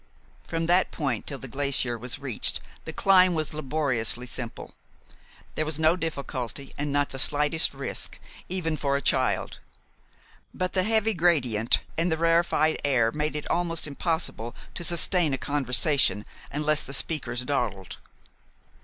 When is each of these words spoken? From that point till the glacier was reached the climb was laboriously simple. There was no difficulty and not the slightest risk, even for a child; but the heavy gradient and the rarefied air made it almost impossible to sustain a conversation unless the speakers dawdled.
From 0.43 0.65
that 0.65 0.89
point 0.91 1.27
till 1.27 1.37
the 1.37 1.47
glacier 1.47 1.95
was 1.95 2.17
reached 2.17 2.59
the 2.85 2.91
climb 2.91 3.35
was 3.35 3.53
laboriously 3.53 4.25
simple. 4.25 4.73
There 5.53 5.63
was 5.63 5.77
no 5.77 5.95
difficulty 5.95 6.73
and 6.75 6.91
not 6.91 7.11
the 7.11 7.19
slightest 7.19 7.75
risk, 7.75 8.17
even 8.49 8.77
for 8.77 8.97
a 8.97 9.01
child; 9.03 9.59
but 10.55 10.73
the 10.73 10.85
heavy 10.85 11.13
gradient 11.13 11.81
and 11.99 12.11
the 12.11 12.17
rarefied 12.17 12.81
air 12.83 13.11
made 13.11 13.35
it 13.35 13.47
almost 13.51 13.85
impossible 13.85 14.55
to 14.73 14.83
sustain 14.83 15.35
a 15.35 15.37
conversation 15.37 16.25
unless 16.51 16.81
the 16.81 16.95
speakers 16.95 17.45
dawdled. 17.45 17.97